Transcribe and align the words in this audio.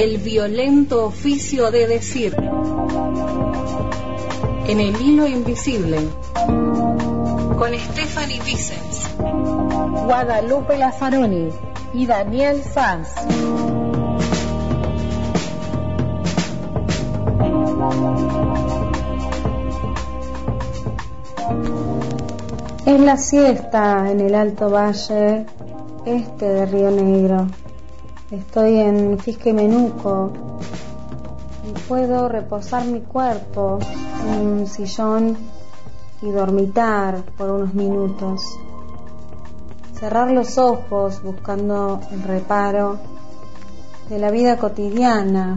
El 0.00 0.18
violento 0.18 1.06
oficio 1.06 1.72
de 1.72 1.88
decir. 1.88 2.32
En 4.68 4.78
el 4.78 5.02
hilo 5.02 5.26
invisible. 5.26 5.98
Con 7.56 7.76
Stephanie 7.76 8.40
Vicens. 8.44 9.10
Guadalupe 10.04 10.78
Lazzaroni 10.78 11.48
y 11.94 12.06
Daniel 12.06 12.62
Sanz. 12.62 13.08
Es 22.86 23.00
la 23.00 23.16
siesta 23.16 24.12
en 24.12 24.20
el 24.20 24.36
Alto 24.36 24.70
Valle 24.70 25.44
este 26.06 26.44
de 26.46 26.66
Río 26.66 26.92
Negro. 26.92 27.48
Estoy 28.30 28.76
en 28.76 29.18
Fisque 29.18 29.54
Menuco 29.54 30.30
y 31.66 31.72
puedo 31.88 32.28
reposar 32.28 32.84
mi 32.84 33.00
cuerpo 33.00 33.78
en 34.26 34.46
un 34.46 34.66
sillón 34.66 35.34
y 36.20 36.30
dormitar 36.30 37.22
por 37.38 37.50
unos 37.50 37.72
minutos. 37.72 38.42
Cerrar 39.98 40.30
los 40.30 40.58
ojos 40.58 41.22
buscando 41.22 42.00
el 42.12 42.22
reparo 42.22 42.98
de 44.10 44.18
la 44.18 44.30
vida 44.30 44.58
cotidiana, 44.58 45.56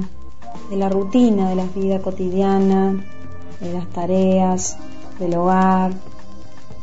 de 0.70 0.78
la 0.78 0.88
rutina 0.88 1.50
de 1.50 1.56
la 1.56 1.66
vida 1.66 2.02
cotidiana, 2.02 3.04
de 3.60 3.74
las 3.74 3.88
tareas, 3.90 4.78
del 5.20 5.36
hogar, 5.36 5.92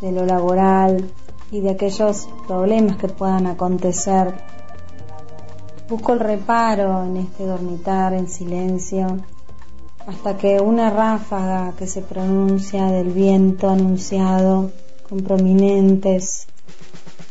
de 0.02 0.12
lo 0.12 0.26
laboral 0.26 1.10
y 1.50 1.60
de 1.60 1.70
aquellos 1.70 2.28
problemas 2.46 2.98
que 2.98 3.08
puedan 3.08 3.46
acontecer. 3.46 4.57
Busco 5.88 6.12
el 6.12 6.20
reparo 6.20 7.02
en 7.04 7.16
este 7.16 7.46
dormitar 7.46 8.12
en 8.12 8.28
silencio 8.28 9.06
hasta 10.06 10.36
que 10.36 10.60
una 10.60 10.90
ráfaga 10.90 11.72
que 11.78 11.86
se 11.86 12.02
pronuncia 12.02 12.88
del 12.88 13.08
viento 13.08 13.70
anunciado 13.70 14.70
con 15.08 15.20
prominentes 15.22 16.46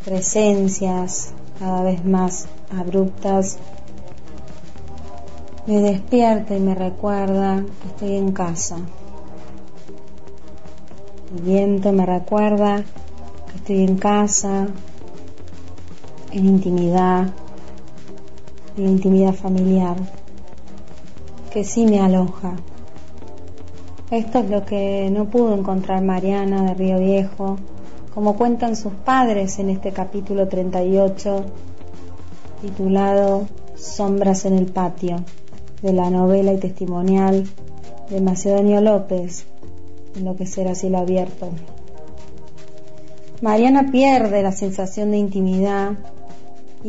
presencias 0.03 1.33
cada 1.59 1.83
vez 1.83 2.03
más 2.03 2.47
abruptas 2.75 3.59
me 5.67 5.79
despierta 5.81 6.55
y 6.55 6.59
me 6.59 6.73
recuerda 6.73 7.63
que 7.81 7.87
estoy 7.89 8.15
en 8.15 8.31
casa. 8.31 8.77
El 11.35 11.41
viento 11.43 11.91
me 11.91 12.07
recuerda 12.07 12.77
que 12.77 13.57
estoy 13.57 13.83
en 13.83 13.97
casa, 13.97 14.67
en 16.31 16.45
intimidad, 16.45 17.27
la 18.77 18.89
intimidad 18.89 19.33
familiar, 19.33 19.97
que 21.51 21.63
sí 21.63 21.85
me 21.85 21.99
aloja. 21.99 22.55
Esto 24.11 24.39
es 24.39 24.49
lo 24.49 24.65
que 24.65 25.09
no 25.11 25.25
pudo 25.25 25.55
encontrar 25.55 26.03
Mariana 26.03 26.63
de 26.63 26.73
Río 26.75 26.99
Viejo, 26.99 27.57
como 28.13 28.37
cuentan 28.37 28.75
sus 28.75 28.93
padres 28.93 29.57
en 29.59 29.69
este 29.69 29.91
capítulo 29.91 30.47
38, 30.47 31.43
titulado 32.61 33.47
Sombras 33.75 34.45
en 34.45 34.53
el 34.53 34.67
patio, 34.67 35.17
de 35.81 35.93
la 35.93 36.09
novela 36.09 36.53
y 36.53 36.57
testimonial 36.57 37.45
de 38.09 38.21
Macedonio 38.21 38.79
López, 38.81 39.45
enloquecer 40.15 40.67
a 40.67 40.75
cielo 40.75 40.99
abierto. 40.99 41.49
Mariana 43.41 43.91
pierde 43.91 44.41
la 44.41 44.51
sensación 44.51 45.11
de 45.11 45.17
intimidad 45.17 45.93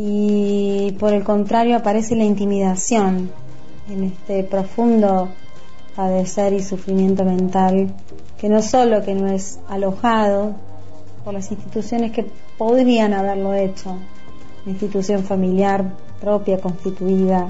y 0.00 0.92
por 1.00 1.12
el 1.12 1.24
contrario 1.24 1.76
aparece 1.76 2.14
la 2.14 2.22
intimidación 2.22 3.32
en 3.90 4.04
este 4.04 4.44
profundo 4.44 5.28
padecer 5.96 6.52
y 6.52 6.62
sufrimiento 6.62 7.24
mental 7.24 7.92
que 8.38 8.48
no 8.48 8.62
solo 8.62 9.02
que 9.02 9.14
no 9.14 9.26
es 9.26 9.58
alojado 9.68 10.54
por 11.24 11.34
las 11.34 11.50
instituciones 11.50 12.12
que 12.12 12.24
podrían 12.56 13.12
haberlo 13.12 13.54
hecho, 13.54 13.96
la 14.64 14.70
institución 14.70 15.24
familiar 15.24 15.96
propia, 16.20 16.60
constituida, 16.60 17.48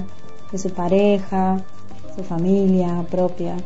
de 0.50 0.56
su 0.56 0.70
pareja, 0.70 1.62
su 2.16 2.24
familia 2.24 3.04
propia, 3.10 3.56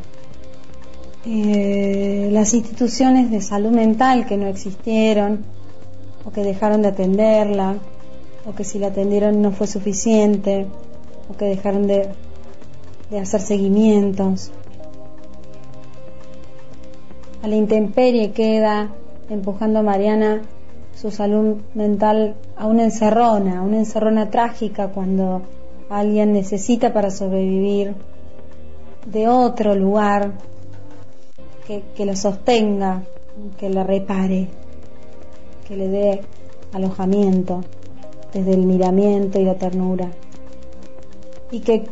eh, 1.25 2.27
las 2.33 2.53
instituciones 2.53 3.31
de 3.31 3.39
salud 3.39 3.71
mental 3.71 4.25
que 4.25 4.35
no 4.35 4.47
existieron 4.47 5.45
o 6.25 6.31
que 6.31 6.43
dejaron 6.43 6.81
de 6.81 6.89
atenderla 6.89 7.77
o 8.45 8.53
que 8.53 8.63
si 8.63 8.79
la 8.79 8.87
atendieron 8.87 9.41
no 9.41 9.51
fue 9.51 9.67
suficiente 9.67 10.67
o 11.29 11.37
que 11.37 11.45
dejaron 11.45 11.87
de, 11.87 12.09
de 13.09 13.19
hacer 13.19 13.41
seguimientos. 13.41 14.51
A 17.41 17.47
la 17.47 17.55
intemperie 17.55 18.31
queda 18.31 18.89
empujando 19.29 19.79
a 19.79 19.83
Mariana 19.83 20.41
su 20.95 21.11
salud 21.11 21.57
mental 21.73 22.35
a 22.55 22.67
una 22.67 22.83
encerrona, 22.83 23.59
a 23.59 23.61
una 23.61 23.77
encerrona 23.77 24.29
trágica 24.29 24.89
cuando 24.89 25.41
alguien 25.89 26.33
necesita 26.33 26.93
para 26.93 27.11
sobrevivir 27.11 27.95
de 29.05 29.27
otro 29.27 29.75
lugar 29.75 30.33
que, 31.67 31.83
que 31.95 32.05
lo 32.05 32.15
sostenga, 32.15 33.03
que 33.57 33.69
le 33.69 33.83
repare, 33.83 34.47
que 35.67 35.75
le 35.75 35.87
dé 35.87 36.21
alojamiento 36.73 37.61
desde 38.33 38.53
el 38.53 38.65
miramiento 38.65 39.39
y 39.39 39.45
la 39.45 39.55
ternura. 39.55 40.09
Y 41.51 41.59
que 41.59 41.85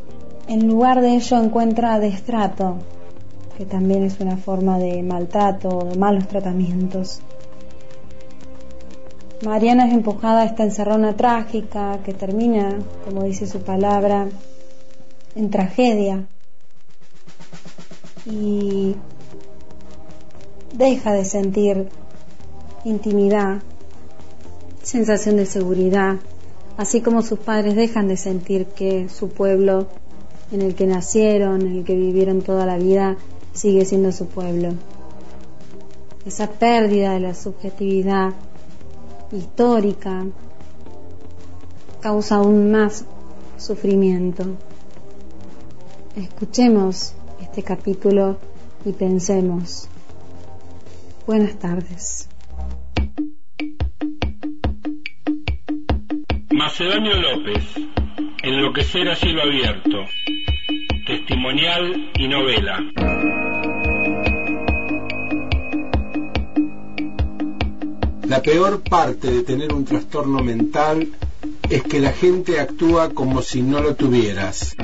en 0.47 0.68
lugar 0.68 1.02
de 1.02 1.16
ello 1.16 1.38
encuentra 1.38 2.00
destrato, 2.00 2.78
que 3.57 3.66
también 3.66 4.03
es 4.03 4.19
una 4.19 4.38
forma 4.38 4.80
de 4.80 5.03
maltrato, 5.03 5.85
de 5.85 5.96
malos 5.97 6.28
tratamientos. 6.28 7.22
Mariana 9.46 9.88
es 9.88 9.94
empujada 9.94 10.41
a 10.41 10.46
esta 10.46 10.63
encerrona 10.63 11.16
trágica 11.16 12.00
que 12.03 12.13
termina, 12.13 12.80
como 13.06 13.24
dice 13.24 13.47
su 13.47 13.62
palabra, 13.62 14.28
en 15.35 15.50
tragedia. 15.50 16.25
Y 18.25 18.96
deja 20.74 21.12
de 21.13 21.25
sentir 21.25 21.90
intimidad, 22.84 23.62
sensación 24.84 25.38
de 25.38 25.46
seguridad, 25.46 26.18
así 26.78 27.02
como 27.02 27.22
sus 27.22 27.40
padres 27.40 27.76
dejan 27.76 28.08
de 28.08 28.18
sentir 28.18 28.66
que 28.68 29.09
su 29.09 29.30
pueblo 29.30 29.88
en 30.52 30.62
el 30.62 30.76
que 30.76 30.88
nacieron, 30.88 31.62
en 31.62 31.78
el 31.78 31.84
que 31.84 31.96
vivieron 31.96 32.42
toda 32.42 32.66
la 32.66 32.78
vida, 32.78 33.18
sigue 33.54 33.86
siendo 33.86 34.12
su 34.12 34.28
pueblo. 34.28 34.74
Esa 36.26 36.48
pérdida 36.48 37.14
de 37.14 37.20
la 37.20 37.34
subjetividad 37.34 38.34
histórica 39.31 40.26
causa 42.02 42.36
aún 42.36 42.72
más 42.72 43.06
sufrimiento. 43.58 44.46
Escuchemos 46.16 47.14
este 47.40 47.64
capítulo 47.64 48.38
y 48.84 48.92
pensemos. 48.92 49.88
Buenas 51.26 51.56
tardes. 51.56 52.31
Macedonio 56.53 57.16
López, 57.16 57.63
Enloquecer 58.44 59.07
a 59.07 59.16
cielo 59.16 59.41
abierto, 59.41 60.06
testimonial 61.07 62.12
y 62.16 62.28
novela. 62.28 62.78
La 68.28 68.41
peor 68.41 68.81
parte 68.84 69.31
de 69.31 69.44
tener 69.44 69.73
un 69.73 69.85
trastorno 69.85 70.44
mental 70.44 71.07
es 71.69 71.83
que 71.83 72.01
la 72.01 72.12
gente 72.12 72.59
actúa 72.59 73.12
como 73.12 73.42
si 73.42 73.62
no 73.62 73.80
lo 73.80 73.95
tuvieras. 73.95 74.75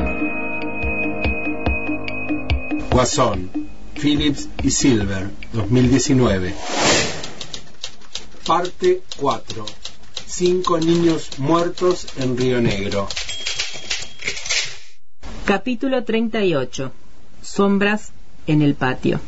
Guasón, 2.92 3.50
Phillips 3.94 4.48
y 4.64 4.72
Silver, 4.72 5.32
2019. 5.52 6.54
Parte 8.46 9.02
4. 9.18 9.66
Cinco 10.30 10.78
niños 10.78 11.40
muertos 11.40 12.06
en 12.18 12.38
Río 12.38 12.62
Negro. 12.62 13.08
Capítulo 15.46 16.04
38. 16.04 16.92
Sombras 17.42 18.12
en 18.46 18.62
el 18.62 18.76
patio. 18.76 19.22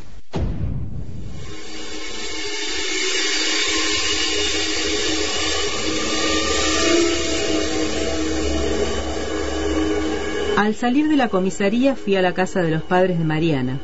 Al 10.57 10.75
salir 10.75 11.07
de 11.07 11.15
la 11.15 11.29
comisaría 11.29 11.95
fui 11.95 12.17
a 12.17 12.21
la 12.21 12.33
casa 12.33 12.61
de 12.61 12.71
los 12.71 12.83
padres 12.83 13.17
de 13.17 13.23
Mariana. 13.23 13.79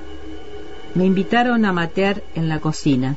Me 0.93 1.05
invitaron 1.05 1.63
a 1.63 1.71
matear 1.71 2.21
en 2.35 2.49
la 2.49 2.59
cocina. 2.59 3.15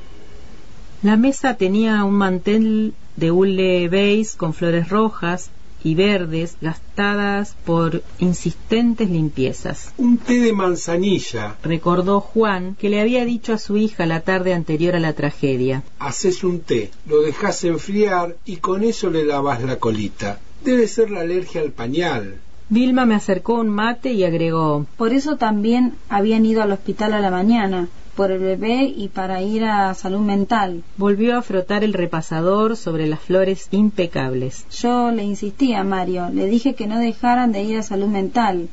La 1.03 1.17
mesa 1.17 1.57
tenía 1.57 2.05
un 2.05 2.15
mantel 2.15 2.95
de 3.19 3.31
hule 3.31 3.89
beige 3.89 4.37
con 4.37 4.55
flores 4.55 4.89
rojas 4.89 5.51
y 5.83 5.95
verdes 5.95 6.57
gastadas 6.61 7.57
por 7.65 8.03
insistentes 8.19 9.09
limpiezas. 9.11 9.93
Un 9.97 10.19
té 10.19 10.41
de 10.41 10.53
manzanilla. 10.53 11.57
Recordó 11.63 12.21
Juan 12.21 12.75
que 12.75 12.89
le 12.89 13.01
había 13.01 13.25
dicho 13.25 13.53
a 13.53 13.59
su 13.59 13.77
hija 13.77 14.07
la 14.07 14.21
tarde 14.21 14.55
anterior 14.55 14.97
a 14.97 15.01
la 15.01 15.13
tragedia. 15.13 15.83
Haces 15.99 16.43
un 16.45 16.61
té, 16.61 16.91
lo 17.07 17.23
dejas 17.23 17.65
enfriar 17.65 18.37
y 18.45 18.57
con 18.57 18.83
eso 18.83 19.11
le 19.11 19.25
lavas 19.25 19.63
la 19.63 19.77
colita. 19.77 20.41
Debe 20.65 20.89
ser 20.89 21.11
la 21.11 21.21
alergia 21.21 21.61
al 21.61 21.71
pañal. 21.71 22.41
Vilma 22.71 23.07
me 23.07 23.15
acercó 23.15 23.55
un 23.55 23.69
mate 23.69 24.13
y 24.13 24.25
agregó 24.25 24.87
Por 24.99 25.15
eso 25.15 25.37
también 25.37 25.95
habían 26.11 26.45
ido 26.45 26.63
al 26.63 26.73
hospital 26.73 27.15
a 27.15 27.21
la 27.21 27.31
mañana, 27.31 27.89
por 28.19 28.33
el 28.33 28.41
bebé 28.41 28.93
y 28.97 29.07
para 29.11 29.43
ir 29.43 29.63
a 29.63 29.95
salud 29.95 30.19
mental. 30.19 30.83
Volvió 30.97 31.39
a 31.39 31.43
frotar 31.43 31.85
el 31.85 31.93
repasador 31.93 32.77
sobre 32.77 33.07
las 33.07 33.21
flores 33.21 33.69
impecables. 33.71 34.67
Yo 34.73 35.13
le 35.13 35.23
insistí 35.23 35.73
a 35.73 35.85
Mario, 35.85 36.29
le 36.33 36.47
dije 36.47 36.75
que 36.75 36.89
no 36.89 36.99
dejaran 36.99 37.53
de 37.53 37.63
ir 37.63 37.79
a 37.79 37.85
salud 37.85 38.09
mental. 38.09 38.71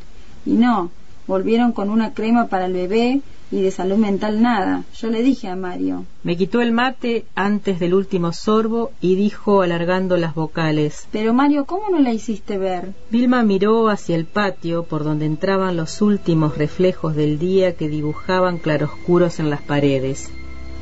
Y 0.48 0.54
no, 0.54 0.90
volvieron 1.28 1.74
con 1.74 1.92
una 1.92 2.16
crema 2.16 2.48
para 2.48 2.66
el 2.66 2.74
bebé 2.74 3.22
y 3.52 3.62
de 3.62 3.72
salud 3.72 3.98
mental 3.98 4.42
nada. 4.42 4.84
Yo 4.96 5.10
le 5.10 5.22
dije 5.22 5.48
a 5.48 5.56
Mario. 5.56 6.06
Me 6.24 6.36
quitó 6.38 6.62
el 6.62 6.72
mate 6.72 7.26
antes 7.36 7.80
del 7.80 7.94
último 7.94 8.34
sorbo 8.34 8.92
y 9.02 9.16
dijo 9.16 9.62
alargando 9.62 10.18
las 10.18 10.36
vocales. 10.36 11.08
Pero 11.12 11.34
Mario, 11.34 11.66
¿cómo 11.66 11.90
no 11.90 12.00
la 12.00 12.14
hiciste 12.14 12.58
ver? 12.58 12.94
Vilma 13.10 13.44
miró 13.44 13.90
hacia 13.90 14.16
el 14.16 14.26
patio 14.26 14.84
por 14.84 15.04
donde 15.04 15.26
entraban 15.26 15.78
los 15.78 16.02
últimos 16.02 16.58
reflejos 16.58 17.16
del 17.16 17.40
día 17.40 17.76
que 17.76 17.90
dibujaban 17.90 18.58
claroscuros 18.58 19.40
en 19.40 19.50
las 19.50 19.62
paredes. 19.62 20.32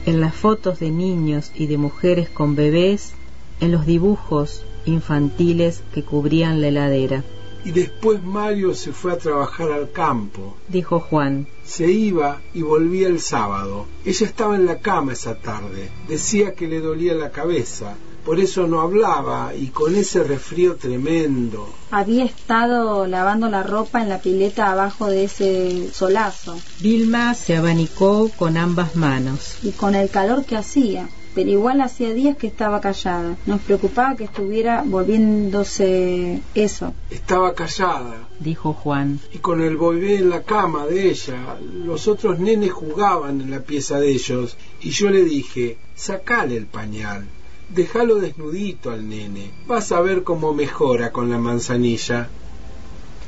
En 0.06 0.20
las 0.20 0.36
fotos 0.36 0.80
de 0.80 0.92
niños 0.92 1.52
y 1.56 1.68
de 1.68 1.78
mujeres 1.78 2.30
con 2.30 2.56
bebés, 2.56 3.14
en 3.60 3.72
los 3.72 3.86
dibujos 3.86 4.64
infantiles 4.86 5.84
que 5.94 6.04
cubrían 6.04 6.60
la 6.60 6.68
heladera. 6.68 7.24
Y 7.66 7.72
después 7.72 8.22
Mario 8.24 8.76
se 8.76 8.92
fue 8.92 9.14
a 9.14 9.18
trabajar 9.18 9.72
al 9.72 9.92
campo. 9.92 10.56
Dijo 10.68 11.00
Juan. 11.00 11.48
Se 11.64 11.90
iba 11.90 12.42
y 12.54 12.62
volvía 12.62 13.08
el 13.08 13.22
sábado. 13.22 13.86
Ella 14.04 14.26
estaba 14.26 14.56
en 14.56 14.66
la 14.66 14.80
cama 14.80 15.14
esa 15.14 15.36
tarde. 15.36 15.90
Decía 16.08 16.56
que 16.56 16.68
le 16.68 16.82
dolía 16.82 17.14
la 17.14 17.32
cabeza. 17.32 17.96
Por 18.26 18.40
eso 18.40 18.68
no 18.68 18.80
hablaba 18.80 19.54
y 19.54 19.68
con 19.68 19.96
ese 19.96 20.24
resfrío 20.24 20.76
tremendo. 20.78 21.68
Había 21.92 22.24
estado 22.24 23.06
lavando 23.06 23.50
la 23.50 23.64
ropa 23.64 24.02
en 24.02 24.10
la 24.10 24.20
pileta 24.20 24.72
abajo 24.72 25.08
de 25.08 25.26
ese 25.26 25.90
solazo. 25.94 26.58
Vilma 26.80 27.34
se 27.34 27.58
abanicó 27.58 28.30
con 28.38 28.56
ambas 28.58 28.96
manos. 28.96 29.58
Y 29.62 29.72
con 29.72 29.96
el 29.96 30.10
calor 30.10 30.46
que 30.46 30.56
hacía 30.56 31.10
pero 31.34 31.50
igual 31.50 31.82
hacía 31.82 32.14
días 32.14 32.38
que 32.38 32.48
estaba 32.48 32.82
callada. 32.82 33.36
Nos 33.46 33.62
preocupaba 33.62 34.16
que 34.16 34.26
estuviera 34.26 34.84
volviéndose 34.86 36.42
eso. 36.54 36.94
Estaba 37.10 37.54
callada, 37.54 38.28
dijo 38.40 38.74
Juan. 38.74 39.20
Y 39.34 39.40
con 39.40 39.62
el 39.62 39.78
bebé 39.78 40.18
en 40.18 40.30
la 40.30 40.44
cama 40.44 40.86
de 40.86 41.10
ella, 41.10 41.58
los 41.86 42.08
otros 42.08 42.40
nenes 42.40 42.72
jugaban 42.72 43.42
en 43.42 43.52
la 43.52 43.62
pieza 43.62 44.00
de 44.00 44.12
ellos, 44.12 44.58
y 44.82 44.92
yo 44.92 45.10
le 45.10 45.24
dije, 45.24 45.78
sacale 45.96 46.58
el 46.58 46.68
pañal. 46.68 47.26
Déjalo 47.70 48.16
desnudito 48.16 48.92
al 48.92 49.08
nene. 49.10 49.52
Vas 49.68 49.92
a 49.92 50.02
ver 50.02 50.24
cómo 50.24 50.54
mejora 50.54 51.12
con 51.12 51.30
la 51.30 51.38
manzanilla. 51.38 52.30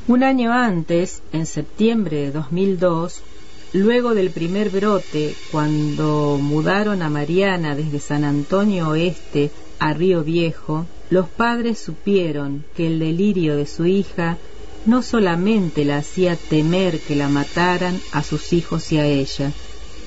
Un 0.07 0.23
año 0.23 0.53
antes, 0.53 1.23
en 1.31 1.47
septiembre 1.47 2.17
de 2.17 2.31
2002, 2.31 3.23
Luego 3.73 4.13
del 4.13 4.31
primer 4.31 4.69
brote, 4.69 5.35
cuando 5.51 6.37
mudaron 6.41 7.01
a 7.01 7.09
Mariana 7.09 7.75
desde 7.75 7.99
San 7.99 8.23
Antonio 8.23 8.89
Oeste 8.89 9.51
a 9.79 9.93
Río 9.93 10.23
Viejo, 10.23 10.85
los 11.09 11.27
padres 11.27 11.79
supieron 11.79 12.63
que 12.75 12.87
el 12.87 12.99
delirio 12.99 13.55
de 13.57 13.65
su 13.65 13.85
hija 13.85 14.37
no 14.85 15.01
solamente 15.01 15.83
la 15.83 15.97
hacía 15.97 16.35
temer 16.35 16.99
que 16.99 17.15
la 17.15 17.27
mataran 17.27 17.99
a 18.11 18.23
sus 18.23 18.53
hijos 18.53 18.91
y 18.91 18.97
a 18.97 19.05
ella. 19.05 19.51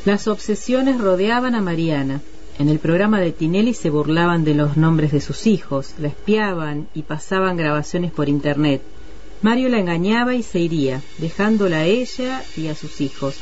Las 0.04 0.28
obsesiones 0.28 1.00
rodeaban 1.00 1.54
a 1.54 1.60
Mariana. 1.60 2.20
En 2.58 2.68
el 2.68 2.78
programa 2.78 3.20
de 3.20 3.32
Tinelli 3.32 3.74
se 3.74 3.90
burlaban 3.90 4.44
de 4.44 4.54
los 4.54 4.76
nombres 4.76 5.12
de 5.12 5.20
sus 5.20 5.46
hijos, 5.46 5.94
la 5.98 6.08
espiaban 6.08 6.88
y 6.94 7.02
pasaban 7.02 7.56
grabaciones 7.56 8.12
por 8.12 8.28
internet. 8.28 8.82
Mario 9.42 9.68
la 9.68 9.78
engañaba 9.78 10.34
y 10.34 10.42
se 10.42 10.58
iría, 10.58 11.02
dejándola 11.18 11.78
a 11.78 11.84
ella 11.86 12.42
y 12.56 12.68
a 12.68 12.74
sus 12.74 13.00
hijos 13.00 13.36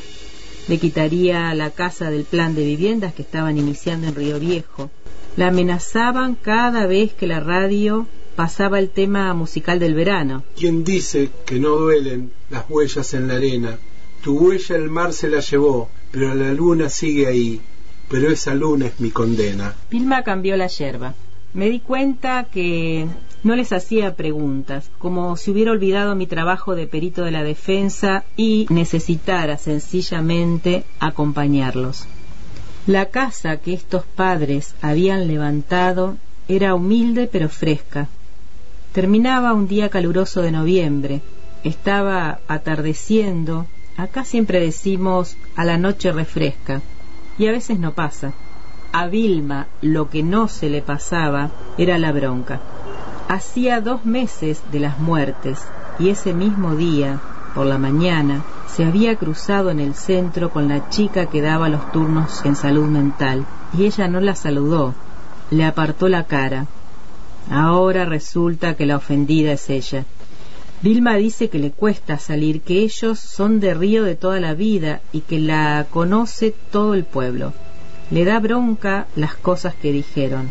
le 0.67 0.79
quitaría 0.79 1.53
la 1.53 1.71
casa 1.71 2.09
del 2.11 2.25
plan 2.25 2.53
de 2.53 2.65
viviendas 2.65 3.13
que 3.13 3.21
estaban 3.21 3.57
iniciando 3.57 4.07
en 4.07 4.15
Río 4.15 4.39
Viejo. 4.39 4.91
La 5.37 5.47
amenazaban 5.47 6.35
cada 6.35 6.85
vez 6.87 7.13
que 7.13 7.27
la 7.27 7.39
radio 7.39 8.07
pasaba 8.35 8.79
el 8.79 8.89
tema 8.89 9.33
musical 9.33 9.79
del 9.79 9.93
verano. 9.93 10.43
¿Quién 10.55 10.83
dice 10.83 11.29
que 11.45 11.59
no 11.59 11.69
duelen 11.69 12.31
las 12.49 12.65
huellas 12.69 13.13
en 13.13 13.27
la 13.27 13.35
arena? 13.35 13.77
Tu 14.23 14.37
huella 14.37 14.75
el 14.75 14.89
mar 14.89 15.13
se 15.13 15.29
la 15.29 15.39
llevó, 15.39 15.89
pero 16.11 16.33
la 16.35 16.51
luna 16.53 16.89
sigue 16.89 17.27
ahí. 17.27 17.61
Pero 18.09 18.29
esa 18.29 18.53
luna 18.53 18.87
es 18.87 18.99
mi 18.99 19.09
condena. 19.09 19.75
Vilma 19.91 20.23
cambió 20.23 20.55
la 20.57 20.67
yerba. 20.67 21.13
Me 21.53 21.69
di 21.69 21.79
cuenta 21.79 22.45
que 22.45 23.07
no 23.43 23.55
les 23.55 23.71
hacía 23.71 24.15
preguntas, 24.15 24.89
como 24.97 25.37
si 25.37 25.51
hubiera 25.51 25.71
olvidado 25.71 26.15
mi 26.15 26.27
trabajo 26.27 26.75
de 26.75 26.87
perito 26.87 27.23
de 27.23 27.31
la 27.31 27.43
defensa 27.43 28.23
y 28.35 28.65
necesitara 28.69 29.57
sencillamente 29.57 30.83
acompañarlos. 30.99 32.07
La 32.87 33.07
casa 33.07 33.57
que 33.57 33.73
estos 33.73 34.05
padres 34.05 34.73
habían 34.81 35.27
levantado 35.27 36.17
era 36.47 36.73
humilde 36.73 37.27
pero 37.31 37.49
fresca. 37.49 38.07
Terminaba 38.93 39.53
un 39.53 39.67
día 39.67 39.89
caluroso 39.89 40.41
de 40.41 40.51
noviembre. 40.51 41.21
Estaba 41.63 42.39
atardeciendo. 42.47 43.67
Acá 43.97 44.23
siempre 44.23 44.59
decimos 44.59 45.35
a 45.55 45.65
la 45.65 45.77
noche 45.77 46.11
refresca. 46.11 46.81
Y 47.37 47.47
a 47.47 47.51
veces 47.51 47.77
no 47.77 47.93
pasa. 47.93 48.33
A 48.93 49.07
Vilma 49.07 49.67
lo 49.81 50.09
que 50.09 50.23
no 50.23 50.47
se 50.47 50.69
le 50.69 50.81
pasaba 50.81 51.51
era 51.77 51.97
la 51.97 52.11
bronca. 52.11 52.61
Hacía 53.29 53.81
dos 53.81 54.05
meses 54.05 54.61
de 54.71 54.79
las 54.79 54.99
muertes 54.99 55.59
y 55.99 56.09
ese 56.09 56.33
mismo 56.33 56.75
día, 56.75 57.19
por 57.53 57.65
la 57.65 57.77
mañana, 57.77 58.43
se 58.73 58.85
había 58.85 59.17
cruzado 59.17 59.69
en 59.69 59.81
el 59.81 59.95
centro 59.95 60.49
con 60.49 60.69
la 60.69 60.89
chica 60.89 61.25
que 61.25 61.41
daba 61.41 61.67
los 61.67 61.91
turnos 61.91 62.45
en 62.45 62.55
salud 62.55 62.87
mental 62.87 63.45
y 63.77 63.85
ella 63.85 64.07
no 64.07 64.21
la 64.21 64.33
saludó, 64.33 64.93
le 65.51 65.65
apartó 65.65 66.07
la 66.07 66.23
cara. 66.23 66.67
Ahora 67.51 68.05
resulta 68.05 68.75
que 68.75 68.85
la 68.85 68.95
ofendida 68.95 69.51
es 69.51 69.69
ella. 69.69 70.05
Vilma 70.81 71.15
dice 71.15 71.49
que 71.49 71.59
le 71.59 71.71
cuesta 71.71 72.19
salir, 72.19 72.61
que 72.61 72.81
ellos 72.81 73.19
son 73.19 73.59
de 73.59 73.73
río 73.73 74.03
de 74.03 74.15
toda 74.15 74.39
la 74.39 74.53
vida 74.53 75.01
y 75.11 75.21
que 75.21 75.39
la 75.39 75.85
conoce 75.89 76.53
todo 76.71 76.93
el 76.93 77.03
pueblo. 77.03 77.51
Le 78.09 78.23
da 78.23 78.39
bronca 78.39 79.07
las 79.17 79.35
cosas 79.35 79.73
que 79.75 79.91
dijeron 79.91 80.49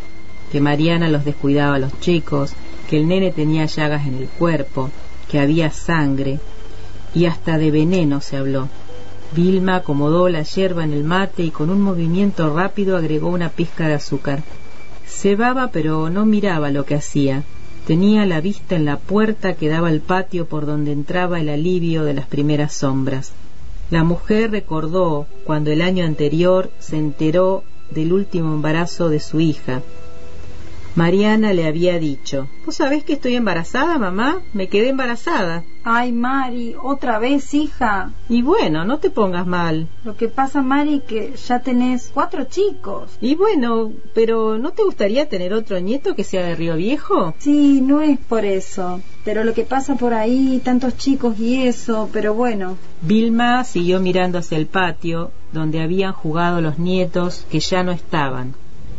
que 0.50 0.61
Mariana 0.61 1.09
los 1.09 1.25
descuidaba 1.25 1.76
a 1.76 1.78
los 1.78 1.99
chicos, 2.00 2.54
que 2.88 2.97
el 2.99 3.09
nene 3.09 3.33
tenía 3.33 3.66
llagas 3.66 4.07
en 4.07 4.14
el 4.16 4.28
cuerpo, 4.28 4.90
que 5.28 5.40
había 5.40 5.71
sangre, 5.71 6.40
y 7.14 7.26
hasta 7.26 7.59
de 7.59 7.71
veneno 7.71 8.21
se 8.21 8.37
habló. 8.37 8.69
Vilma 9.33 9.76
acomodó 9.76 10.28
la 10.28 10.43
yerba 10.43 10.85
en 10.85 10.93
el 10.93 11.05
mate 11.05 11.43
y 11.43 11.50
con 11.50 11.71
un 11.71 11.81
movimiento 11.81 12.55
rápido 12.55 12.97
agregó 12.97 13.28
una 13.28 13.49
pizca 13.49 13.88
de 13.88 13.95
azúcar. 13.95 14.43
Cebaba 15.07 15.69
pero 15.73 16.11
no 16.11 16.25
miraba 16.26 16.71
lo 16.71 16.85
que 16.85 16.95
hacía. 16.95 17.43
Tenía 17.87 18.26
la 18.26 18.40
vista 18.40 18.76
en 18.76 18.85
la 18.85 18.99
puerta 18.99 19.55
que 19.55 19.69
daba 19.69 19.88
al 19.88 20.00
patio 20.00 20.47
por 20.47 20.66
donde 20.66 20.93
entraba 20.93 21.40
el 21.40 21.49
alivio 21.49 22.05
de 22.05 22.14
las 22.14 22.26
primeras 22.26 22.73
sombras. 22.73 23.33
La 23.90 24.05
mujer 24.05 24.50
recordó 24.50 25.26
cuando 25.45 25.71
el 25.71 25.81
año 25.81 26.05
anterior 26.05 26.71
se 26.81 26.97
enteró 26.97 27.62
del 27.90 28.12
último 28.12 28.52
embarazo 28.55 29.09
de 29.09 29.21
su 29.21 29.38
hija, 29.38 29.83
Mariana 30.97 31.53
le 31.53 31.67
había 31.67 31.99
dicho, 31.99 32.49
¿Vos 32.65 32.76
sabés 32.76 33.05
que 33.05 33.12
estoy 33.12 33.37
embarazada, 33.37 33.99
mamá? 33.99 34.41
Me 34.55 34.69
quedé 34.69 34.88
embarazada. 34.88 35.62
Ay, 35.85 36.11
Mari, 36.11 36.75
otra 36.83 37.19
vez, 37.19 37.53
hija. 37.53 38.12
Y 38.31 38.41
bueno, 38.41 38.87
no 38.87 38.99
te 38.99 39.11
pongas 39.11 39.47
mal. 39.47 39.88
Lo 40.05 40.17
que 40.17 40.29
pasa, 40.29 40.62
Mari, 40.62 41.03
que 41.07 41.35
ya 41.37 41.61
tenés 41.61 42.11
cuatro 42.15 42.45
chicos. 42.45 43.19
Y 43.21 43.35
bueno, 43.35 43.93
pero 44.15 44.57
¿no 44.57 44.73
te 44.73 44.85
gustaría 44.85 45.29
tener 45.29 45.53
otro 45.53 45.79
nieto 45.81 46.17
que 46.17 46.25
sea 46.25 46.47
de 46.47 46.55
Río 46.55 46.76
Viejo? 46.76 47.35
Sí, 47.38 47.83
no 47.83 48.00
es 48.00 48.19
por 48.19 48.47
eso. 48.47 49.03
Pero 49.23 49.45
lo 49.45 49.53
que 49.53 49.65
pasa 49.65 49.97
por 49.97 50.15
ahí, 50.15 50.62
tantos 50.65 50.97
chicos 50.97 51.38
y 51.38 51.67
eso, 51.67 52.09
pero 52.11 52.33
bueno. 52.33 52.79
Vilma 53.03 53.65
siguió 53.65 54.00
mirando 54.00 54.38
hacia 54.38 54.57
el 54.57 54.67
patio, 54.67 55.31
donde 55.53 55.83
habían 55.83 56.15
jugado 56.15 56.62
los 56.62 56.79
nietos 56.79 57.45
que 57.50 57.61
ya 57.61 57.83
no 57.83 57.93
estaban 57.93 58.55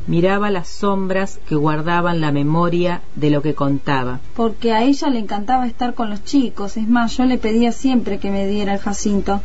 miraba 0.07 0.49
las 0.49 0.67
sombras 0.69 1.39
que 1.47 1.55
guardaban 1.55 2.21
la 2.21 2.31
memoria 2.31 3.01
de 3.15 3.29
lo 3.29 3.41
que 3.41 3.53
contaba. 3.53 4.19
Porque 4.35 4.71
a 4.71 4.83
ella 4.83 5.09
le 5.09 5.19
encantaba 5.19 5.67
estar 5.67 5.93
con 5.93 6.09
los 6.09 6.23
chicos, 6.23 6.77
es 6.77 6.87
más, 6.87 7.17
yo 7.17 7.25
le 7.25 7.37
pedía 7.37 7.71
siempre 7.71 8.17
que 8.17 8.31
me 8.31 8.47
diera 8.47 8.73
el 8.73 8.79
Jacinto. 8.79 9.41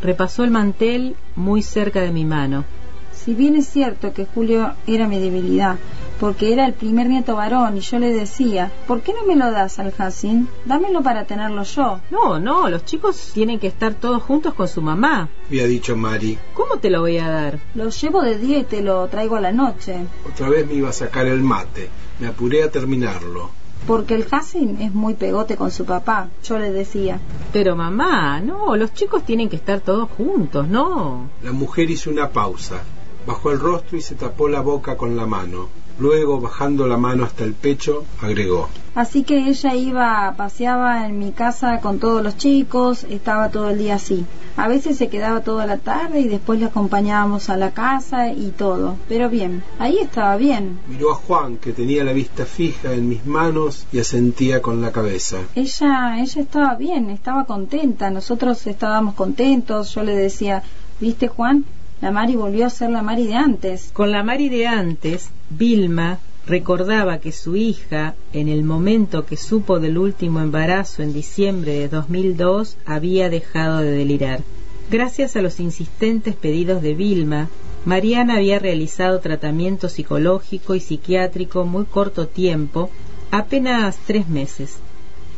Repasó 0.00 0.44
el 0.44 0.50
mantel 0.50 1.16
muy 1.34 1.62
cerca 1.62 2.00
de 2.00 2.12
mi 2.12 2.24
mano. 2.24 2.64
Si 3.12 3.34
bien 3.34 3.56
es 3.56 3.66
cierto 3.68 4.12
que 4.12 4.26
Julio 4.26 4.72
era 4.86 5.08
mi 5.08 5.18
debilidad, 5.18 5.76
porque 6.24 6.54
era 6.54 6.64
el 6.64 6.72
primer 6.72 7.06
nieto 7.06 7.36
varón 7.36 7.76
y 7.76 7.80
yo 7.80 7.98
le 7.98 8.10
decía, 8.10 8.72
¿por 8.86 9.02
qué 9.02 9.12
no 9.12 9.26
me 9.26 9.36
lo 9.36 9.50
das 9.50 9.78
al 9.78 9.92
Hassin? 9.98 10.48
Dámelo 10.64 11.02
para 11.02 11.26
tenerlo 11.26 11.64
yo. 11.64 12.00
No, 12.10 12.40
no, 12.40 12.70
los 12.70 12.86
chicos 12.86 13.32
tienen 13.34 13.58
que 13.58 13.66
estar 13.66 13.92
todos 13.92 14.22
juntos 14.22 14.54
con 14.54 14.66
su 14.66 14.80
mamá. 14.80 15.28
Había 15.48 15.66
dicho 15.66 15.94
Mari. 15.96 16.38
¿Cómo 16.54 16.78
te 16.78 16.88
lo 16.88 17.00
voy 17.02 17.18
a 17.18 17.28
dar? 17.28 17.58
Lo 17.74 17.90
llevo 17.90 18.22
de 18.22 18.38
día 18.38 18.56
y 18.60 18.64
te 18.64 18.80
lo 18.80 19.06
traigo 19.08 19.36
a 19.36 19.42
la 19.42 19.52
noche. 19.52 19.98
Otra 20.26 20.48
vez 20.48 20.66
me 20.66 20.72
iba 20.72 20.88
a 20.88 20.94
sacar 20.94 21.26
el 21.26 21.42
mate. 21.42 21.90
Me 22.18 22.28
apuré 22.28 22.62
a 22.62 22.70
terminarlo. 22.70 23.50
Porque 23.86 24.14
el 24.14 24.26
Hassin 24.30 24.80
es 24.80 24.94
muy 24.94 25.12
pegote 25.12 25.58
con 25.58 25.70
su 25.70 25.84
papá, 25.84 26.30
yo 26.42 26.58
le 26.58 26.72
decía. 26.72 27.20
Pero 27.52 27.76
mamá, 27.76 28.40
no, 28.40 28.76
los 28.76 28.94
chicos 28.94 29.26
tienen 29.26 29.50
que 29.50 29.56
estar 29.56 29.80
todos 29.80 30.08
juntos, 30.16 30.66
no. 30.68 31.28
La 31.42 31.52
mujer 31.52 31.90
hizo 31.90 32.08
una 32.08 32.30
pausa, 32.30 32.80
bajó 33.26 33.50
el 33.50 33.60
rostro 33.60 33.98
y 33.98 34.00
se 34.00 34.14
tapó 34.14 34.48
la 34.48 34.62
boca 34.62 34.96
con 34.96 35.18
la 35.18 35.26
mano. 35.26 35.83
Luego, 35.98 36.40
bajando 36.40 36.86
la 36.86 36.96
mano 36.96 37.24
hasta 37.24 37.44
el 37.44 37.54
pecho, 37.54 38.04
agregó. 38.20 38.68
Así 38.94 39.24
que 39.24 39.48
ella 39.48 39.74
iba, 39.74 40.34
paseaba 40.36 41.06
en 41.06 41.18
mi 41.18 41.32
casa 41.32 41.80
con 41.80 41.98
todos 41.98 42.22
los 42.22 42.36
chicos, 42.36 43.04
estaba 43.04 43.48
todo 43.48 43.70
el 43.70 43.78
día 43.78 43.96
así. 43.96 44.24
A 44.56 44.68
veces 44.68 44.96
se 44.96 45.08
quedaba 45.08 45.40
toda 45.40 45.66
la 45.66 45.78
tarde 45.78 46.20
y 46.20 46.28
después 46.28 46.60
le 46.60 46.66
acompañábamos 46.66 47.50
a 47.50 47.56
la 47.56 47.72
casa 47.72 48.32
y 48.32 48.50
todo. 48.50 48.96
Pero 49.08 49.28
bien, 49.28 49.64
ahí 49.80 49.98
estaba 49.98 50.36
bien. 50.36 50.78
Miró 50.86 51.10
a 51.10 51.16
Juan, 51.16 51.56
que 51.56 51.72
tenía 51.72 52.04
la 52.04 52.12
vista 52.12 52.44
fija 52.44 52.92
en 52.92 53.08
mis 53.08 53.26
manos 53.26 53.86
y 53.92 53.98
asentía 53.98 54.62
con 54.62 54.80
la 54.80 54.92
cabeza. 54.92 55.38
Ella, 55.56 56.20
ella 56.20 56.42
estaba 56.42 56.76
bien, 56.76 57.10
estaba 57.10 57.46
contenta, 57.46 58.10
nosotros 58.10 58.64
estábamos 58.68 59.14
contentos, 59.14 59.92
yo 59.92 60.04
le 60.04 60.14
decía, 60.14 60.62
¿viste 61.00 61.26
Juan? 61.26 61.64
La 62.04 62.10
Mari 62.10 62.36
volvió 62.36 62.66
a 62.66 62.68
ser 62.68 62.90
la 62.90 63.00
Mari 63.00 63.26
de 63.26 63.34
antes. 63.34 63.90
Con 63.94 64.10
la 64.10 64.22
Mari 64.22 64.50
de 64.50 64.66
antes, 64.66 65.30
Vilma 65.48 66.18
recordaba 66.46 67.16
que 67.16 67.32
su 67.32 67.56
hija, 67.56 68.14
en 68.34 68.48
el 68.48 68.62
momento 68.62 69.24
que 69.24 69.38
supo 69.38 69.80
del 69.80 69.96
último 69.96 70.40
embarazo 70.40 71.02
en 71.02 71.14
diciembre 71.14 71.72
de 71.72 71.88
2002, 71.88 72.76
había 72.84 73.30
dejado 73.30 73.78
de 73.78 73.90
delirar. 73.92 74.42
Gracias 74.90 75.34
a 75.34 75.40
los 75.40 75.60
insistentes 75.60 76.34
pedidos 76.34 76.82
de 76.82 76.92
Vilma, 76.92 77.48
Mariana 77.86 78.36
había 78.36 78.58
realizado 78.58 79.20
tratamiento 79.20 79.88
psicológico 79.88 80.74
y 80.74 80.80
psiquiátrico 80.80 81.64
muy 81.64 81.86
corto 81.86 82.28
tiempo, 82.28 82.90
apenas 83.30 83.96
tres 84.06 84.28
meses. 84.28 84.76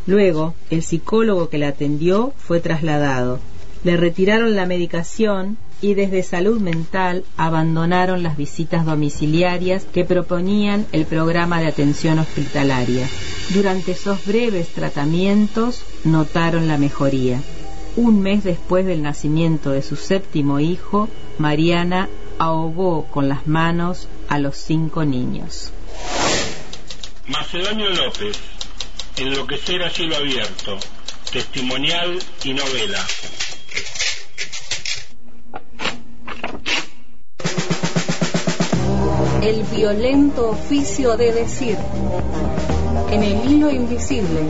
Luego, 0.09 0.55
el 0.71 0.83
psicólogo 0.83 1.49
que 1.49 1.59
la 1.59 1.69
atendió 1.69 2.33
fue 2.37 2.59
trasladado. 2.59 3.39
Le 3.85 3.97
retiraron 3.97 4.57
la 4.57 4.67
medicación 4.67 5.59
y 5.81 5.95
desde 5.95 6.23
salud 6.23 6.61
mental 6.61 7.25
abandonaron 7.37 8.23
las 8.23 8.37
visitas 8.37 8.87
domiciliarias 8.87 9.85
que 9.93 10.05
proponían 10.05 10.87
el 10.93 11.07
programa 11.07 11.61
de 11.61 11.67
atención 11.67 12.19
hospitalaria. 12.19 13.07
Durante 13.51 13.93
esos 13.93 14.25
breves 14.25 14.69
tratamientos 14.69 15.83
notaron 16.05 16.69
la 16.69 16.79
mejoría. 16.79 17.41
Un 17.97 18.21
mes 18.21 18.45
después 18.45 18.87
del 18.87 19.03
nacimiento 19.03 19.71
de 19.71 19.83
su 19.83 19.97
séptimo 19.97 20.61
hijo, 20.61 21.09
Mariana 21.39 22.09
ahogó 22.39 23.07
con 23.07 23.29
las 23.29 23.47
manos 23.47 24.09
a 24.29 24.39
los 24.39 24.57
cinco 24.57 25.05
niños. 25.05 25.73
Macedonio 27.29 27.91
López, 27.91 28.39
Enloquecer 29.17 29.83
a 29.83 29.89
cielo 29.89 30.17
abierto, 30.17 30.79
testimonial 31.33 32.19
y 32.45 32.53
novela. 32.53 33.03
El 39.47 39.63
violento 39.63 40.51
oficio 40.51 41.17
de 41.17 41.33
decir. 41.33 41.79
En 43.13 43.23
el 43.23 43.49
hilo 43.49 43.71
invisible. 43.71 44.41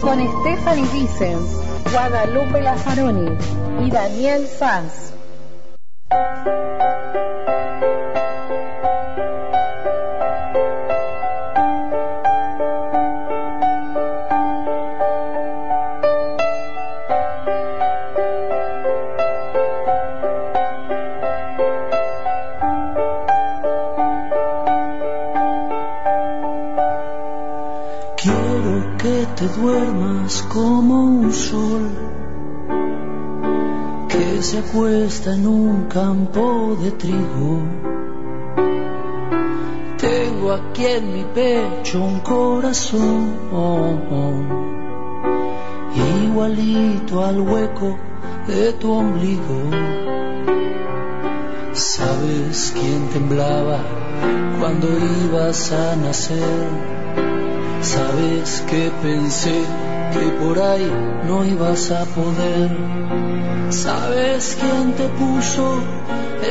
Con 0.00 0.18
Stephanie 0.18 0.84
Vicens, 0.92 1.60
Guadalupe 1.92 2.60
Lazaroni 2.60 3.38
y 3.86 3.90
Daniel 3.92 4.48
Sanz. 4.48 5.12
Te 29.42 29.60
duermas 29.60 30.42
como 30.42 31.02
un 31.02 31.32
sol 31.32 31.90
que 34.08 34.40
se 34.40 34.58
acuesta 34.58 35.34
en 35.34 35.46
un 35.48 35.86
campo 35.86 36.76
de 36.80 36.92
trigo. 36.92 37.62
Tengo 39.98 40.52
aquí 40.52 40.84
en 40.84 41.12
mi 41.12 41.24
pecho 41.24 42.04
un 42.04 42.20
corazón 42.20 43.34
igualito 45.96 47.24
al 47.24 47.40
hueco 47.40 47.98
de 48.46 48.72
tu 48.74 48.92
ombligo. 48.92 49.60
¿Sabes 51.72 52.72
quién 52.74 53.08
temblaba 53.08 53.80
cuando 54.60 54.86
ibas 55.26 55.72
a 55.72 55.96
nacer? 55.96 57.01
Sabes 57.82 58.62
que 58.68 58.92
pensé 59.02 59.64
que 60.12 60.26
por 60.40 60.56
ahí 60.56 60.88
no 61.26 61.44
ibas 61.44 61.90
a 61.90 62.04
poder. 62.04 62.70
Sabes 63.70 64.56
quién 64.60 64.92
te 64.92 65.08
puso 65.08 65.80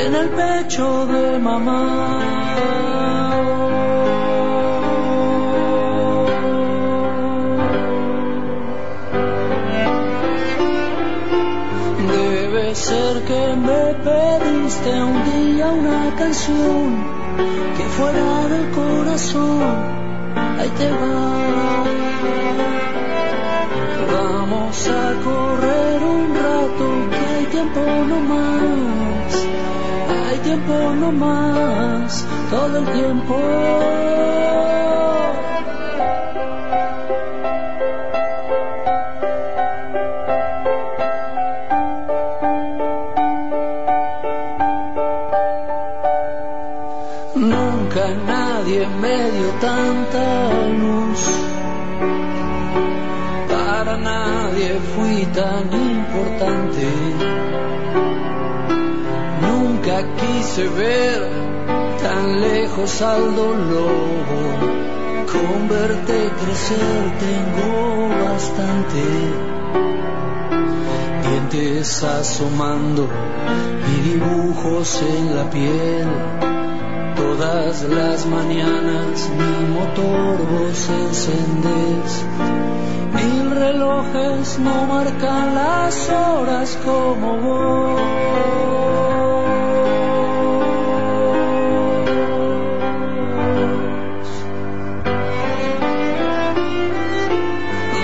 en 0.04 0.14
el 0.14 0.30
pecho 0.30 1.06
de 1.06 1.40
mamá. 1.40 2.20
Debe 12.12 12.76
ser 12.76 13.24
que 13.24 13.56
me 13.56 13.84
pediste 14.04 14.92
un 15.02 15.18
día 15.32 15.68
una 15.68 16.14
canción 16.18 16.88
que 17.78 17.84
fuera 17.86 18.48
del 18.50 18.70
corazón 18.72 19.91
ahí 20.62 20.70
te 20.70 20.90
va. 20.92 21.84
Vamos 24.14 24.88
a 24.88 25.06
correr 25.28 26.04
un 26.04 26.26
rato, 26.44 26.88
que 27.12 27.24
hay 27.36 27.46
tiempo 27.46 27.82
no 28.10 28.20
más, 28.34 29.30
hay 30.28 30.38
tiempo 30.40 30.74
no 31.02 31.12
más, 31.12 32.26
todo 32.50 32.78
el 32.80 32.86
tiempo. 33.00 33.38
Tanta 49.62 50.50
luz. 50.82 51.24
Para 53.48 53.96
nadie 53.98 54.80
fui 54.94 55.26
tan 55.28 55.66
importante. 55.72 56.88
Nunca 59.46 59.98
quise 60.20 60.68
ver 60.68 61.22
tan 62.02 62.42
lejos 62.42 63.02
al 63.02 63.36
dolor. 63.36 64.58
Con 65.32 65.70
verte 65.70 66.18
crecer 66.40 67.02
tengo 67.26 68.10
bastante. 68.26 69.04
Dientes 71.24 72.04
asomando 72.04 73.08
y 73.92 74.10
dibujos 74.10 75.02
en 75.04 75.36
la 75.36 75.50
piel. 75.50 76.51
Todas 77.42 77.82
las 77.90 78.28
mañanas 78.28 79.28
mi 79.36 79.66
motor 79.74 80.38
vos 80.52 80.90
encendés. 80.90 82.24
Mil 83.16 83.50
relojes 83.50 84.60
no 84.60 84.86
marcan 84.86 85.56
las 85.56 86.10
horas 86.10 86.78
como 86.86 87.38
vos. 87.38 88.02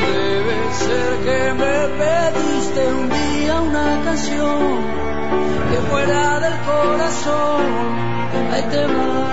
Debe 0.01 0.59
ser 0.81 1.11
que 1.27 1.53
me 1.61 1.77
pediste 1.99 2.81
un 3.01 3.09
día 3.09 3.61
una 3.61 4.01
canción 4.03 4.59
que 5.69 5.77
fuera 5.91 6.39
del 6.39 6.57
corazón 6.65 8.06
hay 8.51 8.63
temor. 8.63 9.27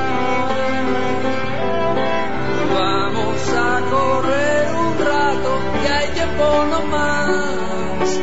Vamos 2.75 3.41
a 3.69 3.81
correr 3.91 4.67
un 4.85 4.93
rato, 5.13 5.51
que 5.83 5.89
hay 5.93 6.09
tiempo 6.09 6.47
no 6.71 6.81
más, 6.97 8.21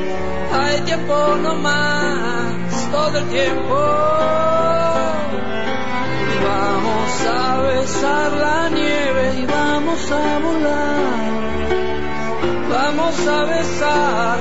hay 0.53 0.81
tiempo 0.81 1.15
no 1.43 1.55
más, 1.55 2.91
todo 2.91 3.17
el 3.17 3.27
tiempo. 3.29 3.77
Vamos 6.47 7.11
a 7.39 7.61
besar 7.61 8.31
la 8.33 8.69
nieve 8.69 9.23
y 9.41 9.45
vamos 9.45 10.11
a 10.11 10.39
volar. 10.39 11.31
Vamos 12.69 13.27
a 13.27 13.43
besar 13.45 14.37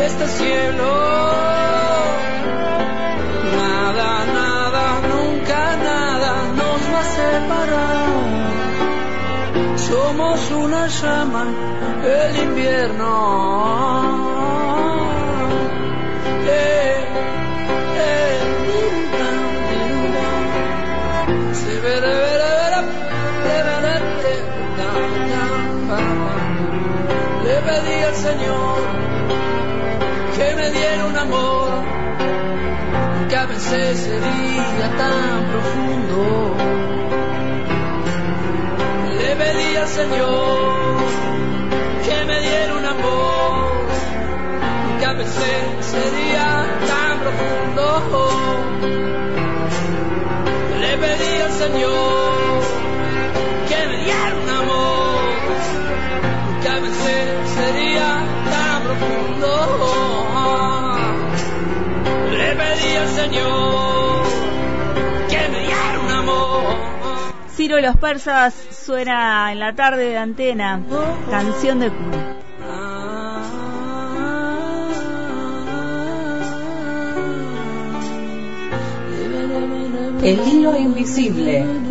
este 0.00 0.26
cielo. 0.28 1.63
Somos 10.16 10.48
una 10.52 10.86
llama, 10.86 11.44
el 12.04 12.36
invierno. 12.36 13.10
Eh, 16.46 17.04
eh. 17.98 18.38
Se 21.52 21.80
verá, 21.80 22.10
verá, 22.10 22.80
verá. 23.44 23.94
Le 27.44 27.56
pedí 27.66 27.96
al 28.04 28.14
Señor 28.14 28.82
que 30.36 30.46
me 30.54 30.70
diera 30.70 31.06
un 31.06 31.16
amor 31.16 31.70
que 33.28 33.36
a 33.36 33.46
veces 33.46 33.98
sería 33.98 34.96
tan 34.96 35.44
profundo. 35.50 36.73
Señor 39.86 40.96
que 42.04 42.24
me 42.24 42.40
diera 42.40 42.74
un 42.74 42.84
amor 42.84 43.86
que 44.98 45.04
a 45.04 45.12
veces 45.12 45.86
sería 45.92 46.78
tan 46.88 47.20
profundo. 47.20 48.30
Le 50.80 50.96
pedí 50.96 51.40
al 51.42 51.52
Señor 51.52 52.62
que 53.68 53.86
me 53.88 53.96
diera 54.04 54.34
un 54.42 54.50
amor 54.62 55.20
que 56.62 56.68
a 56.68 56.80
veces 56.80 57.50
sería 57.58 58.08
tan 58.50 58.82
profundo. 58.84 59.50
Le 62.32 62.56
pedí 62.56 62.96
al 62.96 63.08
Señor 63.08 63.63
Ciro 67.64 67.78
y 67.78 67.82
los 67.82 67.96
persas 67.96 68.52
suena 68.52 69.50
en 69.50 69.58
la 69.58 69.74
tarde 69.74 70.10
de 70.10 70.18
antena, 70.18 70.82
canción 71.30 71.80
de 71.80 71.88
cuna. 71.88 72.36
El 80.22 80.46
hilo 80.46 80.76
invisible 80.76 81.83